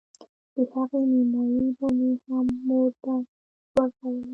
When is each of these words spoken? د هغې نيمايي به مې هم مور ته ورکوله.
د 0.53 0.55
هغې 0.71 1.01
نيمايي 1.13 1.63
به 1.77 1.87
مې 1.97 2.11
هم 2.25 2.47
مور 2.67 2.89
ته 3.03 3.13
ورکوله. 3.75 4.27